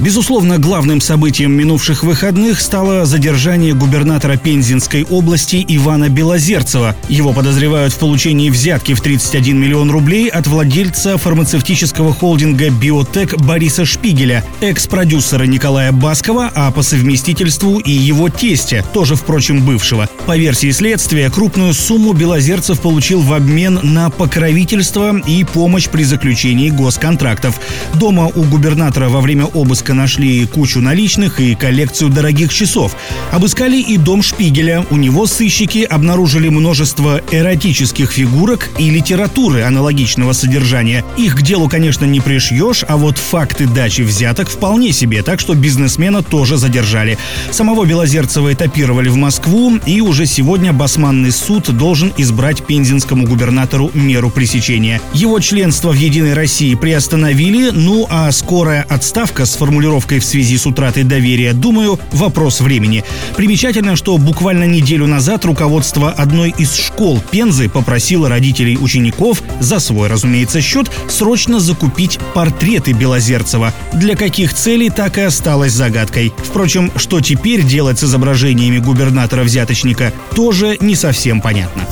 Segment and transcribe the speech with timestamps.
[0.00, 6.96] Безусловно, главным событием минувших выходных стало задержание губернатора Пензенской области Ивана Белозерцева.
[7.10, 13.84] Его подозревают в получении взятки в 31 миллион рублей от владельца фармацевтического холдинга «Биотек» Бориса
[13.84, 20.08] Шпигеля, экс-продюсера Николая Баскова, а по совместительству и его тестя, тоже, впрочем, бывшего.
[20.24, 26.70] По версии следствия, крупную сумму Белозерцев получил в обмен на покровительство и помощь при заключении
[26.70, 27.60] госконтрактов.
[27.94, 32.96] Дома у губернатора во время обыска обыска нашли кучу наличных и коллекцию дорогих часов.
[33.32, 34.84] Обыскали и дом Шпигеля.
[34.90, 41.04] У него сыщики обнаружили множество эротических фигурок и литературы аналогичного содержания.
[41.16, 45.54] Их к делу, конечно, не пришьешь, а вот факты дачи взяток вполне себе, так что
[45.54, 47.18] бизнесмена тоже задержали.
[47.50, 54.30] Самого Белозерцева этапировали в Москву, и уже сегодня Басманный суд должен избрать пензенскому губернатору меру
[54.30, 55.00] пресечения.
[55.14, 60.66] Его членство в «Единой России» приостановили, ну а скорая отставка сформулирована формулировкой в связи с
[60.66, 63.02] утратой доверия, думаю, вопрос времени.
[63.34, 70.08] Примечательно, что буквально неделю назад руководство одной из школ Пензы попросило родителей учеников за свой,
[70.08, 73.72] разумеется, счет срочно закупить портреты Белозерцева.
[73.94, 76.30] Для каких целей так и осталось загадкой.
[76.36, 81.86] Впрочем, что теперь делать с изображениями губернатора-взяточника, тоже не совсем понятно.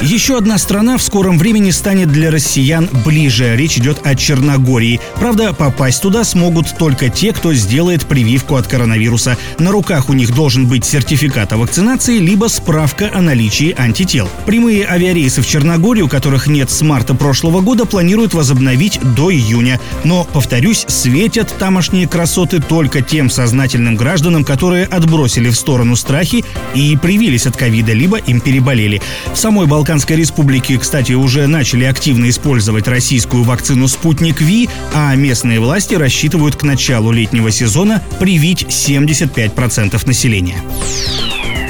[0.00, 3.56] Еще одна страна в скором времени станет для россиян ближе.
[3.56, 5.00] Речь идет о Черногории.
[5.16, 9.36] Правда, попасть туда смогут только те, кто сделает прививку от коронавируса.
[9.58, 14.28] На руках у них должен быть сертификат о вакцинации, либо справка о наличии антител.
[14.46, 19.80] Прямые авиарейсы в Черногорию, которых нет с марта прошлого года, планируют возобновить до июня.
[20.04, 26.96] Но, повторюсь, светят тамошние красоты только тем сознательным гражданам, которые отбросили в сторону страхи и
[26.96, 29.02] привились от ковида, либо им переболели.
[29.32, 35.14] В самой Балкании Балканской республики, кстати, уже начали активно использовать российскую вакцину «Спутник Ви», а
[35.14, 40.62] местные власти рассчитывают к началу летнего сезона привить 75% населения.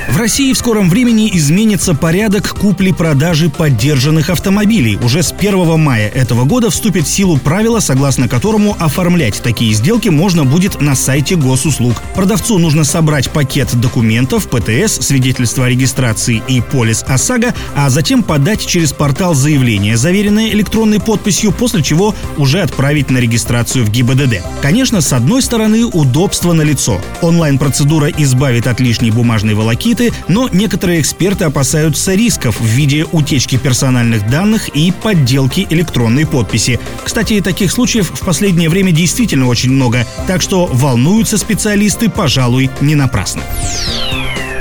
[0.09, 4.99] В России в скором времени изменится порядок купли-продажи поддержанных автомобилей.
[5.03, 10.09] Уже с 1 мая этого года вступит в силу правило, согласно которому оформлять такие сделки
[10.09, 12.03] можно будет на сайте госуслуг.
[12.15, 18.65] Продавцу нужно собрать пакет документов, ПТС, свидетельство о регистрации и полис ОСАГО, а затем подать
[18.65, 24.43] через портал заявление, заверенное электронной подписью, после чего уже отправить на регистрацию в ГИБДД.
[24.63, 26.99] Конечно, с одной стороны, удобство на лицо.
[27.21, 33.57] Онлайн-процедура избавит от лишней бумажной волокиты, защиты, но некоторые эксперты опасаются рисков в виде утечки
[33.57, 36.81] персональных данных и подделки электронной подписи.
[37.05, 42.95] Кстати, таких случаев в последнее время действительно очень много, так что волнуются специалисты, пожалуй, не
[42.95, 43.43] напрасно.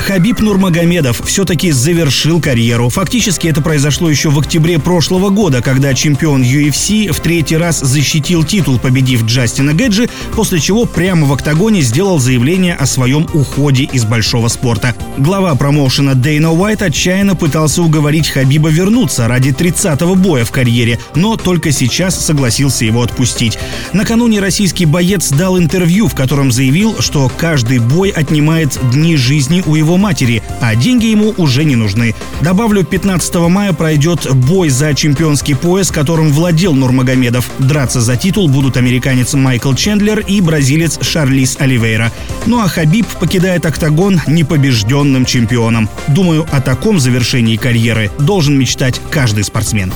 [0.08, 2.88] Хабиб Нурмагомедов все-таки завершил карьеру.
[2.88, 8.46] Фактически это произошло еще в октябре прошлого года, когда чемпион UFC в третий раз защитил
[8.46, 14.06] титул, победив Джастина Гэджи, после чего прямо в октагоне сделал заявление о своем уходе из
[14.06, 14.96] большого спорта.
[15.18, 21.36] Глава промоушена Дейна Уайт отчаянно пытался уговорить Хабиба вернуться ради 30-го боя в карьере, но
[21.36, 23.60] только сейчас согласился его отпустить.
[23.92, 29.76] Накануне российский боец дал интервью, в котором заявил, что каждый бой отнимает дни жизни у
[29.76, 32.16] его матери, а деньги ему уже не нужны.
[32.42, 37.50] Добавлю, 15 мая пройдет бой за чемпионский пояс, которым владел Нурмагомедов.
[37.60, 42.12] Драться за титул будут американец Майкл Чендлер и бразилец Шарлиз Оливейра.
[42.46, 45.90] Ну а Хабиб покидает октагон непобежденным чемпионом.
[46.08, 49.92] Думаю, о таком завершении карьеры должен мечтать каждый спортсмен.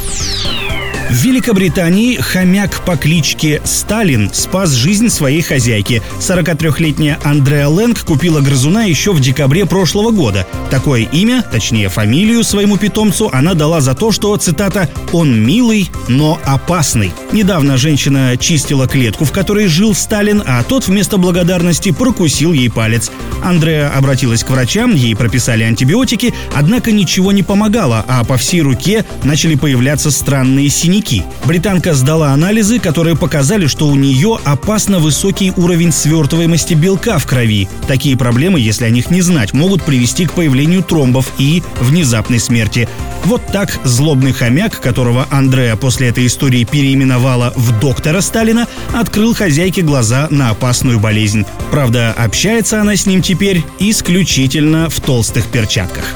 [1.12, 6.02] В Великобритании хомяк по кличке Сталин спас жизнь своей хозяйки.
[6.22, 10.48] 43-летняя Андреа Лэнг купила грызуна еще в декабре прошлого года.
[10.70, 16.40] Такое имя, точнее фамилию своему питомцу она дала за то, что, цитата, «он милый, но
[16.46, 17.12] опасный».
[17.34, 23.12] Недавно женщина чистила клетку, в которой жил Сталин, а тот вместо благодарности прокусил ей палец.
[23.44, 29.04] Андреа обратилась к врачам, ей прописали антибиотики, однако ничего не помогало, а по всей руке
[29.26, 31.24] начали появляться странные синяки синяки.
[31.46, 37.68] Британка сдала анализы, которые показали, что у нее опасно высокий уровень свертываемости белка в крови.
[37.88, 42.88] Такие проблемы, если о них не знать, могут привести к появлению тромбов и внезапной смерти.
[43.26, 49.82] Вот так злобный хомяк, которого Андреа после этой истории переименовала в доктора Сталина, открыл хозяйке
[49.82, 51.46] глаза на опасную болезнь.
[51.72, 56.16] Правда, общается она с ним теперь исключительно в толстых перчатках.